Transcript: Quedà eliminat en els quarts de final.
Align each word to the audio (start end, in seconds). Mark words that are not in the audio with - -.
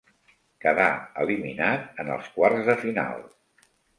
Quedà 0.63 0.87
eliminat 1.25 2.01
en 2.05 2.11
els 2.15 2.31
quarts 2.39 2.65
de 2.73 2.79
final. 2.87 3.23